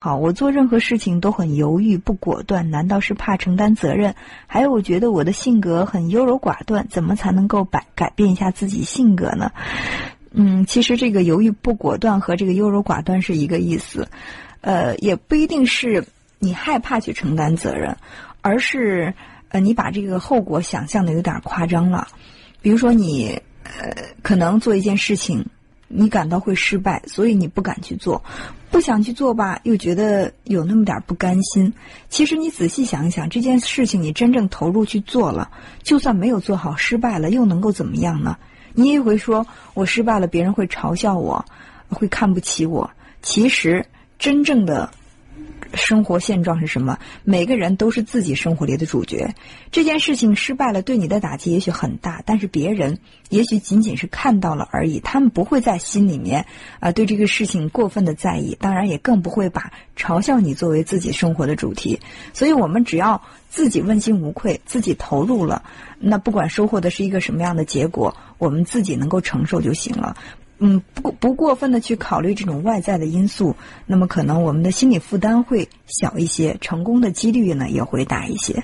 [0.00, 4.14] 好，我做任何事情都很犹豫不果断，难道是怕承担责任？
[4.46, 9.50] 还有，我觉得我的性格很优柔寡断，怎么才能够改改变一下自己性格呢？
[10.30, 14.08] 嗯，其实这个犹豫不果断和这个优柔寡断是一个意思，
[14.60, 16.06] 呃，也不一定是
[16.38, 17.96] 你害怕去承担责任，
[18.40, 19.12] 而是
[19.48, 22.06] 呃你把这个后果想象的有点夸张了。
[22.62, 23.92] 比如说你呃
[24.22, 25.44] 可能做一件事情。
[25.88, 28.22] 你感到会失败，所以你不敢去做，
[28.70, 31.72] 不想去做吧，又觉得有那么点不甘心。
[32.08, 35.50] 其实你仔细想一想，这件事情你真正投入去做了，
[35.82, 38.36] 就算没有做好，失败了又能够怎么样呢？
[38.74, 41.44] 你也会说我失败了，别人会嘲笑我，
[41.88, 42.88] 会看不起我。
[43.22, 43.84] 其实
[44.18, 44.90] 真正的。
[45.74, 46.98] 生活现状是什么？
[47.24, 49.34] 每个人都是自己生活里的主角。
[49.70, 52.98] 这件事情失败了，对你的打击也许很大，但是别人
[53.28, 56.46] 也许仅仅是看到了而已，他们不会在心里面
[56.80, 62.00] 啊对这个事情过分的在意，当然也更不会把嘲笑你作为自己生活的主题。
[62.32, 63.20] 所以，我们只要
[63.50, 65.62] 自己问心无愧，自己投入了，
[65.98, 70.16] 那不管收获的是一个什么样的结果，我们自己能够承受就行了。
[70.60, 73.54] 嗯，不不过分的去考虑这种外在的因素，
[73.86, 78.54] 那么可能我们的心理负担会小一些，成功的几率呢也会大一些。